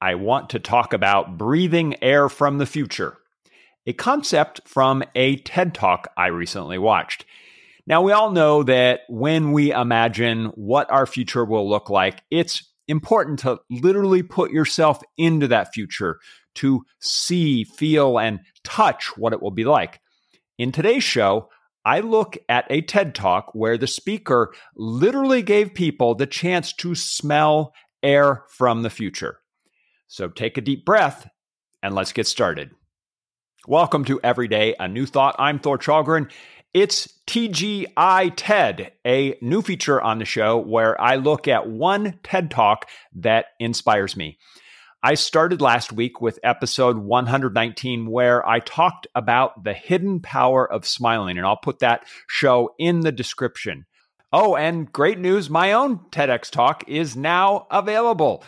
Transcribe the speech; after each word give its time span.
I 0.00 0.14
want 0.14 0.50
to 0.50 0.58
talk 0.58 0.92
about 0.92 1.38
breathing 1.38 1.96
air 2.02 2.28
from 2.28 2.58
the 2.58 2.66
future, 2.66 3.18
a 3.86 3.92
concept 3.92 4.60
from 4.66 5.02
a 5.14 5.36
TED 5.36 5.74
Talk 5.74 6.08
I 6.16 6.28
recently 6.28 6.78
watched. 6.78 7.24
Now, 7.86 8.02
we 8.02 8.12
all 8.12 8.30
know 8.30 8.62
that 8.64 9.00
when 9.08 9.52
we 9.52 9.72
imagine 9.72 10.46
what 10.54 10.90
our 10.90 11.06
future 11.06 11.44
will 11.44 11.68
look 11.68 11.90
like, 11.90 12.22
it's 12.30 12.62
important 12.86 13.40
to 13.40 13.60
literally 13.70 14.22
put 14.22 14.50
yourself 14.50 15.02
into 15.16 15.48
that 15.48 15.72
future 15.74 16.18
to 16.56 16.84
see, 17.00 17.64
feel, 17.64 18.18
and 18.18 18.40
touch 18.62 19.16
what 19.16 19.32
it 19.32 19.42
will 19.42 19.50
be 19.50 19.64
like. 19.64 20.00
In 20.58 20.70
today's 20.70 21.04
show, 21.04 21.48
I 21.84 22.00
look 22.00 22.36
at 22.48 22.66
a 22.70 22.82
TED 22.82 23.14
Talk 23.14 23.54
where 23.54 23.78
the 23.78 23.86
speaker 23.86 24.52
literally 24.76 25.42
gave 25.42 25.74
people 25.74 26.14
the 26.14 26.26
chance 26.26 26.72
to 26.74 26.94
smell 26.94 27.72
air 28.02 28.44
from 28.48 28.82
the 28.82 28.90
future. 28.90 29.38
So 30.10 30.28
take 30.28 30.56
a 30.56 30.62
deep 30.62 30.86
breath 30.86 31.28
and 31.82 31.94
let's 31.94 32.12
get 32.12 32.26
started. 32.26 32.70
Welcome 33.66 34.06
to 34.06 34.18
Everyday 34.24 34.74
a 34.80 34.88
New 34.88 35.04
Thought. 35.04 35.36
I'm 35.38 35.58
Thor 35.58 35.76
Challgren. 35.76 36.30
It's 36.72 37.12
TGI 37.26 38.32
TED, 38.34 38.92
a 39.06 39.36
new 39.42 39.60
feature 39.60 40.00
on 40.00 40.18
the 40.18 40.24
show 40.24 40.56
where 40.56 40.98
I 40.98 41.16
look 41.16 41.46
at 41.46 41.68
one 41.68 42.18
TED 42.22 42.50
Talk 42.50 42.88
that 43.16 43.46
inspires 43.60 44.16
me. 44.16 44.38
I 45.02 45.12
started 45.12 45.60
last 45.60 45.92
week 45.92 46.22
with 46.22 46.40
episode 46.42 46.96
119, 46.96 48.10
where 48.10 48.48
I 48.48 48.60
talked 48.60 49.08
about 49.14 49.62
the 49.62 49.74
hidden 49.74 50.20
power 50.20 50.66
of 50.70 50.86
smiling, 50.86 51.36
and 51.36 51.46
I'll 51.46 51.58
put 51.58 51.80
that 51.80 52.06
show 52.26 52.70
in 52.78 53.00
the 53.00 53.12
description. 53.12 53.84
Oh, 54.32 54.56
and 54.56 54.90
great 54.90 55.18
news 55.18 55.50
my 55.50 55.72
own 55.72 55.98
TEDx 56.10 56.50
talk 56.50 56.84
is 56.86 57.14
now 57.14 57.66
available. 57.70 58.42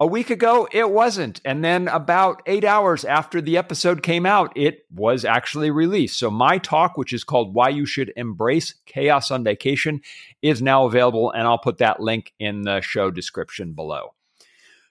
A 0.00 0.06
week 0.08 0.28
ago, 0.30 0.66
it 0.72 0.90
wasn't. 0.90 1.40
And 1.44 1.64
then 1.64 1.86
about 1.86 2.42
eight 2.46 2.64
hours 2.64 3.04
after 3.04 3.40
the 3.40 3.56
episode 3.56 4.02
came 4.02 4.26
out, 4.26 4.52
it 4.56 4.84
was 4.92 5.24
actually 5.24 5.70
released. 5.70 6.18
So, 6.18 6.32
my 6.32 6.58
talk, 6.58 6.98
which 6.98 7.12
is 7.12 7.22
called 7.22 7.54
Why 7.54 7.68
You 7.68 7.86
Should 7.86 8.12
Embrace 8.16 8.74
Chaos 8.86 9.30
on 9.30 9.44
Vacation, 9.44 10.00
is 10.42 10.60
now 10.60 10.86
available. 10.86 11.30
And 11.30 11.46
I'll 11.46 11.58
put 11.58 11.78
that 11.78 12.00
link 12.00 12.32
in 12.40 12.62
the 12.62 12.80
show 12.80 13.12
description 13.12 13.74
below. 13.74 14.14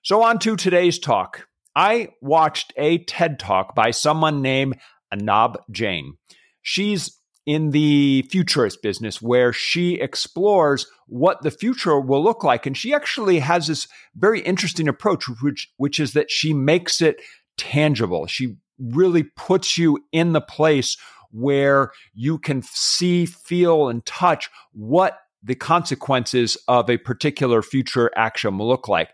So, 0.03 0.23
on 0.23 0.39
to 0.39 0.55
today's 0.55 0.99
talk. 0.99 1.49
I 1.75 2.09
watched 2.21 2.71
a 2.77 2.99
TED 2.99 3.39
talk 3.39 3.75
by 3.75 3.91
someone 3.91 4.41
named 4.41 4.79
Anab 5.13 5.57
Jain. 5.69 6.17
She's 6.61 7.19
in 7.45 7.71
the 7.71 8.23
futurist 8.29 8.81
business 8.81 9.21
where 9.21 9.51
she 9.51 9.95
explores 9.95 10.87
what 11.07 11.41
the 11.41 11.51
future 11.51 11.99
will 11.99 12.23
look 12.23 12.43
like. 12.43 12.65
And 12.65 12.77
she 12.77 12.93
actually 12.93 13.39
has 13.39 13.67
this 13.67 13.87
very 14.15 14.39
interesting 14.41 14.87
approach, 14.87 15.25
which, 15.41 15.71
which 15.77 15.99
is 15.99 16.13
that 16.13 16.31
she 16.31 16.53
makes 16.53 17.01
it 17.01 17.21
tangible. 17.57 18.27
She 18.27 18.55
really 18.79 19.23
puts 19.23 19.77
you 19.77 19.99
in 20.11 20.33
the 20.33 20.41
place 20.41 20.97
where 21.31 21.91
you 22.13 22.37
can 22.37 22.61
see, 22.61 23.25
feel, 23.25 23.89
and 23.89 24.05
touch 24.05 24.49
what 24.71 25.19
the 25.41 25.55
consequences 25.55 26.57
of 26.67 26.89
a 26.89 26.97
particular 26.97 27.61
future 27.61 28.09
action 28.15 28.57
will 28.57 28.67
look 28.67 28.87
like. 28.87 29.09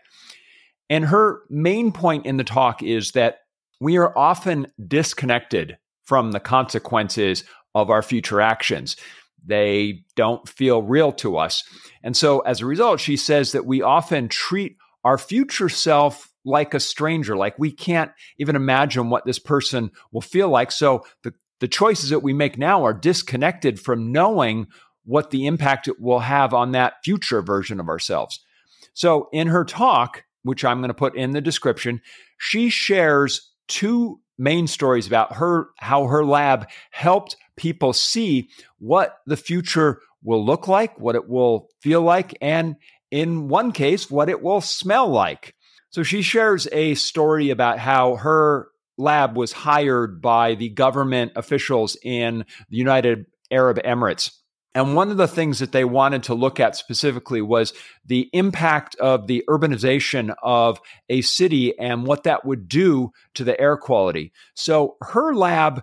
And 0.88 1.06
her 1.06 1.42
main 1.48 1.92
point 1.92 2.26
in 2.26 2.36
the 2.36 2.44
talk 2.44 2.82
is 2.82 3.12
that 3.12 3.38
we 3.80 3.96
are 3.96 4.16
often 4.16 4.68
disconnected 4.86 5.78
from 6.04 6.32
the 6.32 6.40
consequences 6.40 7.44
of 7.74 7.90
our 7.90 8.02
future 8.02 8.40
actions. 8.40 8.96
They 9.44 10.04
don't 10.16 10.46
feel 10.48 10.82
real 10.82 11.12
to 11.12 11.36
us. 11.36 11.64
And 12.02 12.16
so, 12.16 12.40
as 12.40 12.60
a 12.60 12.66
result, 12.66 13.00
she 13.00 13.16
says 13.16 13.52
that 13.52 13.66
we 13.66 13.82
often 13.82 14.28
treat 14.28 14.76
our 15.04 15.18
future 15.18 15.68
self 15.68 16.28
like 16.44 16.74
a 16.74 16.80
stranger, 16.80 17.36
like 17.36 17.58
we 17.58 17.70
can't 17.70 18.10
even 18.38 18.56
imagine 18.56 19.10
what 19.10 19.24
this 19.24 19.38
person 19.38 19.90
will 20.12 20.20
feel 20.20 20.48
like. 20.48 20.72
So, 20.72 21.04
the, 21.22 21.32
the 21.60 21.68
choices 21.68 22.10
that 22.10 22.22
we 22.22 22.32
make 22.32 22.58
now 22.58 22.84
are 22.84 22.94
disconnected 22.94 23.80
from 23.80 24.12
knowing 24.12 24.66
what 25.04 25.30
the 25.30 25.46
impact 25.46 25.88
it 25.88 26.00
will 26.00 26.20
have 26.20 26.52
on 26.52 26.72
that 26.72 26.94
future 27.04 27.42
version 27.42 27.80
of 27.80 27.88
ourselves. 27.88 28.40
So, 28.92 29.28
in 29.32 29.48
her 29.48 29.64
talk, 29.64 30.24
which 30.42 30.64
I'm 30.64 30.80
going 30.80 30.88
to 30.88 30.94
put 30.94 31.16
in 31.16 31.32
the 31.32 31.40
description, 31.40 32.00
she 32.38 32.68
shares 32.68 33.50
two 33.68 34.20
main 34.40 34.66
stories 34.66 35.06
about 35.06 35.34
her 35.34 35.68
how 35.78 36.06
her 36.06 36.24
lab 36.24 36.68
helped 36.90 37.36
people 37.56 37.92
see 37.92 38.48
what 38.78 39.18
the 39.26 39.36
future 39.36 40.00
will 40.22 40.44
look 40.44 40.66
like, 40.66 40.98
what 40.98 41.14
it 41.14 41.28
will 41.28 41.68
feel 41.80 42.02
like, 42.02 42.36
and 42.40 42.76
in 43.10 43.48
one 43.48 43.70
case, 43.70 44.10
what 44.10 44.28
it 44.28 44.42
will 44.42 44.60
smell 44.60 45.08
like. 45.08 45.54
So 45.90 46.02
she 46.02 46.22
shares 46.22 46.66
a 46.72 46.94
story 46.94 47.50
about 47.50 47.78
how 47.78 48.16
her 48.16 48.68
lab 48.96 49.36
was 49.36 49.52
hired 49.52 50.22
by 50.22 50.54
the 50.54 50.68
government 50.68 51.32
officials 51.36 51.96
in 52.02 52.44
the 52.70 52.76
United 52.76 53.26
Arab 53.50 53.78
Emirates. 53.82 54.30
And 54.74 54.94
one 54.94 55.10
of 55.10 55.16
the 55.16 55.26
things 55.26 55.58
that 55.58 55.72
they 55.72 55.84
wanted 55.84 56.22
to 56.24 56.34
look 56.34 56.60
at 56.60 56.76
specifically 56.76 57.42
was 57.42 57.72
the 58.04 58.30
impact 58.32 58.94
of 58.96 59.26
the 59.26 59.42
urbanization 59.48 60.34
of 60.42 60.80
a 61.08 61.22
city 61.22 61.76
and 61.78 62.06
what 62.06 62.22
that 62.22 62.44
would 62.44 62.68
do 62.68 63.10
to 63.34 63.42
the 63.42 63.60
air 63.60 63.76
quality. 63.76 64.32
So 64.54 64.96
her 65.02 65.34
lab 65.34 65.82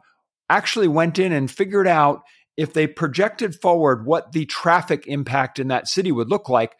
actually 0.49 0.87
went 0.87 1.19
in 1.19 1.33
and 1.33 1.51
figured 1.51 1.87
out 1.87 2.21
if 2.55 2.73
they 2.73 2.87
projected 2.87 3.55
forward 3.55 4.05
what 4.05 4.31
the 4.31 4.45
traffic 4.45 5.05
impact 5.05 5.59
in 5.59 5.67
that 5.67 5.89
city 5.89 6.11
would 6.11 6.29
look 6.29 6.47
like, 6.47 6.75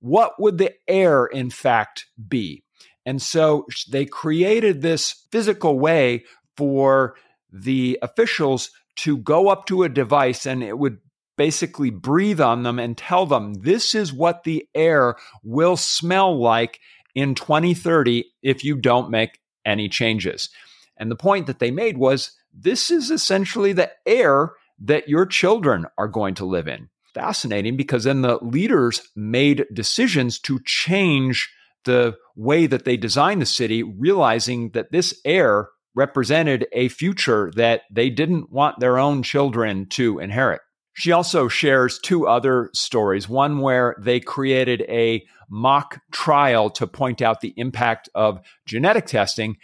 what 0.00 0.32
would 0.38 0.58
the 0.58 0.74
air 0.86 1.24
in 1.24 1.50
fact 1.50 2.06
be? 2.28 2.62
And 3.06 3.20
so 3.20 3.66
they 3.90 4.04
created 4.04 4.82
this 4.82 5.26
physical 5.32 5.78
way 5.78 6.24
for 6.56 7.16
the 7.50 7.98
officials 8.02 8.70
to 8.96 9.16
go 9.16 9.48
up 9.48 9.66
to 9.66 9.82
a 9.82 9.88
device 9.88 10.46
and 10.46 10.62
it 10.62 10.78
would 10.78 10.98
basically 11.40 11.88
breathe 11.88 12.38
on 12.38 12.64
them 12.64 12.78
and 12.78 12.98
tell 12.98 13.24
them 13.24 13.54
this 13.54 13.94
is 13.94 14.12
what 14.12 14.44
the 14.44 14.68
air 14.74 15.16
will 15.42 15.74
smell 15.74 16.38
like 16.38 16.78
in 17.14 17.34
2030 17.34 18.26
if 18.42 18.62
you 18.62 18.76
don't 18.76 19.08
make 19.08 19.40
any 19.64 19.88
changes. 19.88 20.50
And 20.98 21.10
the 21.10 21.16
point 21.16 21.46
that 21.46 21.58
they 21.58 21.70
made 21.70 21.96
was 21.96 22.32
this 22.52 22.90
is 22.90 23.10
essentially 23.10 23.72
the 23.72 23.90
air 24.04 24.52
that 24.80 25.08
your 25.08 25.24
children 25.24 25.86
are 25.96 26.08
going 26.08 26.34
to 26.34 26.44
live 26.44 26.68
in. 26.68 26.90
Fascinating 27.14 27.74
because 27.74 28.04
then 28.04 28.20
the 28.20 28.36
leaders 28.42 29.00
made 29.16 29.64
decisions 29.72 30.38
to 30.40 30.60
change 30.66 31.50
the 31.86 32.18
way 32.36 32.66
that 32.66 32.84
they 32.84 32.98
designed 32.98 33.40
the 33.40 33.46
city, 33.46 33.82
realizing 33.82 34.72
that 34.72 34.92
this 34.92 35.18
air 35.24 35.70
represented 35.94 36.66
a 36.72 36.88
future 36.88 37.50
that 37.56 37.84
they 37.90 38.10
didn't 38.10 38.52
want 38.52 38.78
their 38.78 38.98
own 38.98 39.22
children 39.22 39.86
to 39.86 40.18
inherit. 40.18 40.60
She 41.00 41.12
also 41.12 41.48
shares 41.48 41.98
two 41.98 42.28
other 42.28 42.68
stories 42.74 43.26
one 43.26 43.60
where 43.60 43.96
they 43.98 44.20
created 44.20 44.82
a 44.82 45.24
mock 45.48 45.98
trial 46.12 46.68
to 46.72 46.86
point 46.86 47.22
out 47.22 47.40
the 47.40 47.54
impact 47.56 48.10
of 48.14 48.42
genetic 48.66 49.06
testing, 49.06 49.56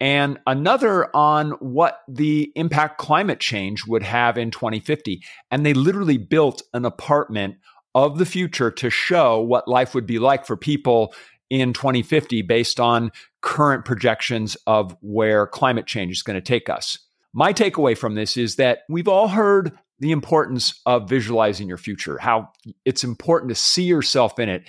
and 0.00 0.40
another 0.44 1.14
on 1.14 1.52
what 1.60 2.00
the 2.08 2.50
impact 2.56 2.98
climate 2.98 3.38
change 3.38 3.86
would 3.86 4.02
have 4.02 4.36
in 4.36 4.50
2050. 4.50 5.22
And 5.52 5.64
they 5.64 5.72
literally 5.72 6.18
built 6.18 6.62
an 6.74 6.84
apartment 6.84 7.58
of 7.94 8.18
the 8.18 8.26
future 8.26 8.72
to 8.72 8.90
show 8.90 9.40
what 9.40 9.68
life 9.68 9.94
would 9.94 10.06
be 10.06 10.18
like 10.18 10.44
for 10.44 10.56
people 10.56 11.14
in 11.48 11.74
2050 11.74 12.42
based 12.42 12.80
on 12.80 13.12
current 13.40 13.84
projections 13.84 14.56
of 14.66 14.96
where 15.00 15.46
climate 15.46 15.86
change 15.86 16.10
is 16.10 16.24
going 16.24 16.34
to 16.34 16.40
take 16.40 16.68
us. 16.68 16.98
My 17.32 17.52
takeaway 17.52 17.96
from 17.96 18.16
this 18.16 18.36
is 18.36 18.56
that 18.56 18.80
we've 18.88 19.06
all 19.06 19.28
heard 19.28 19.78
the 19.98 20.12
importance 20.12 20.80
of 20.86 21.08
visualizing 21.08 21.68
your 21.68 21.78
future, 21.78 22.18
how 22.18 22.48
it's 22.84 23.04
important 23.04 23.50
to 23.50 23.54
see 23.54 23.84
yourself 23.84 24.38
in 24.38 24.48
it. 24.48 24.68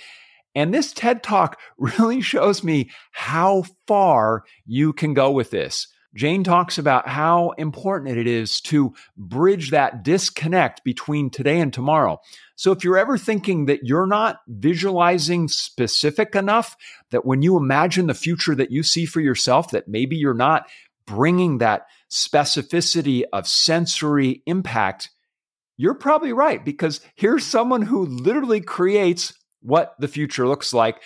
And 0.54 0.72
this 0.72 0.92
TED 0.92 1.22
Talk 1.22 1.58
really 1.78 2.20
shows 2.20 2.62
me 2.62 2.90
how 3.12 3.64
far 3.86 4.44
you 4.66 4.92
can 4.92 5.14
go 5.14 5.30
with 5.30 5.50
this. 5.50 5.88
Jain 6.14 6.44
talks 6.44 6.78
about 6.78 7.08
how 7.08 7.50
important 7.58 8.16
it 8.16 8.26
is 8.28 8.60
to 8.60 8.94
bridge 9.16 9.70
that 9.70 10.04
disconnect 10.04 10.84
between 10.84 11.28
today 11.28 11.58
and 11.58 11.72
tomorrow. 11.72 12.20
So 12.54 12.70
if 12.70 12.84
you're 12.84 12.98
ever 12.98 13.18
thinking 13.18 13.66
that 13.66 13.80
you're 13.82 14.06
not 14.06 14.36
visualizing 14.46 15.48
specific 15.48 16.36
enough, 16.36 16.76
that 17.10 17.26
when 17.26 17.42
you 17.42 17.56
imagine 17.56 18.06
the 18.06 18.14
future 18.14 18.54
that 18.54 18.70
you 18.70 18.84
see 18.84 19.06
for 19.06 19.20
yourself, 19.20 19.72
that 19.72 19.88
maybe 19.88 20.14
you're 20.14 20.34
not 20.34 20.68
bringing 21.04 21.58
that 21.58 21.86
specificity 22.10 23.24
of 23.32 23.48
sensory 23.48 24.42
impact, 24.46 25.10
you're 25.76 25.94
probably 25.94 26.32
right 26.32 26.64
because 26.64 27.00
here's 27.16 27.44
someone 27.44 27.82
who 27.82 28.06
literally 28.06 28.60
creates 28.60 29.34
what 29.60 29.94
the 29.98 30.08
future 30.08 30.46
looks 30.46 30.72
like 30.72 31.00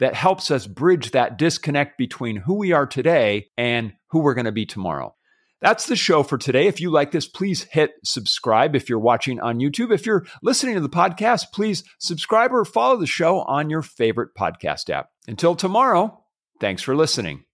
that 0.00 0.14
helps 0.14 0.50
us 0.50 0.66
bridge 0.66 1.12
that 1.12 1.38
disconnect 1.38 1.98
between 1.98 2.36
who 2.36 2.54
we 2.54 2.72
are 2.72 2.86
today 2.86 3.48
and 3.56 3.92
who 4.10 4.20
we're 4.20 4.34
going 4.34 4.44
to 4.44 4.52
be 4.52 4.66
tomorrow. 4.66 5.14
That's 5.60 5.86
the 5.86 5.96
show 5.96 6.22
for 6.22 6.36
today. 6.36 6.66
If 6.66 6.80
you 6.80 6.90
like 6.90 7.10
this, 7.10 7.26
please 7.26 7.62
hit 7.62 7.92
subscribe 8.04 8.76
if 8.76 8.90
you're 8.90 8.98
watching 8.98 9.40
on 9.40 9.60
YouTube. 9.60 9.94
If 9.94 10.04
you're 10.04 10.26
listening 10.42 10.74
to 10.74 10.80
the 10.80 10.90
podcast, 10.90 11.52
please 11.54 11.84
subscribe 11.98 12.52
or 12.52 12.66
follow 12.66 12.98
the 12.98 13.06
show 13.06 13.40
on 13.40 13.70
your 13.70 13.80
favorite 13.80 14.34
podcast 14.38 14.90
app. 14.90 15.08
Until 15.26 15.54
tomorrow, 15.54 16.22
thanks 16.60 16.82
for 16.82 16.94
listening. 16.94 17.44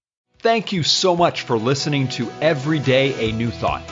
Thank 0.41 0.73
you 0.73 0.83
so 0.83 1.15
much 1.15 1.43
for 1.43 1.57
listening 1.57 2.09
to 2.09 2.29
Every 2.41 2.81
Day 2.81 3.29
a 3.29 3.33
New 3.33 3.51
Thought. 3.51 3.83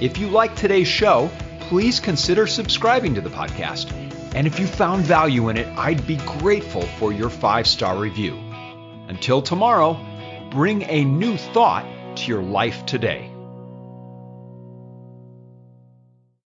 If 0.00 0.18
you 0.18 0.28
like 0.28 0.54
today's 0.54 0.86
show, 0.86 1.30
please 1.68 2.00
consider 2.00 2.46
subscribing 2.46 3.14
to 3.14 3.20
the 3.20 3.30
podcast. 3.30 3.92
And 4.34 4.46
if 4.46 4.58
you 4.58 4.66
found 4.66 5.04
value 5.04 5.48
in 5.48 5.56
it, 5.56 5.66
I'd 5.78 6.06
be 6.06 6.16
grateful 6.16 6.82
for 6.82 7.12
your 7.12 7.30
five 7.30 7.66
star 7.66 7.96
review. 7.96 8.36
Until 9.08 9.42
tomorrow, 9.42 9.98
bring 10.50 10.82
a 10.84 11.04
new 11.04 11.36
thought 11.36 11.84
to 12.16 12.26
your 12.26 12.42
life 12.42 12.86
today. 12.86 13.33